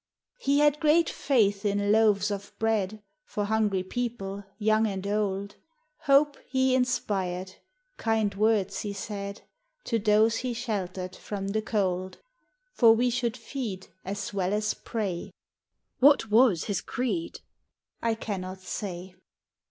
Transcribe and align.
He 0.39 0.57
had 0.57 0.79
great 0.79 1.11
faith 1.11 1.63
in 1.63 1.91
loaves 1.91 2.31
of 2.31 2.57
bread 2.57 3.03
For 3.23 3.45
hungry 3.45 3.83
people, 3.83 4.43
young 4.57 4.87
and 4.87 5.05
old, 5.05 5.57
Hope 6.05 6.37
he 6.47 6.73
inspired; 6.73 7.57
kind 7.97 8.33
words 8.33 8.79
he 8.81 8.93
said 8.93 9.43
To 9.83 9.99
those 9.99 10.37
he 10.37 10.55
sheltered 10.55 11.15
from 11.15 11.49
the 11.49 11.61
cold. 11.61 12.17
For 12.73 12.95
we 12.95 13.11
should 13.11 13.37
feed 13.37 13.89
As 14.03 14.33
well 14.33 14.53
as 14.53 14.73
pray. 14.73 15.29
"What 15.99 16.31
was 16.31 16.63
his 16.63 16.81
creed?" 16.81 17.41
I 18.01 18.15
cannot 18.15 18.61
say. 18.61 19.13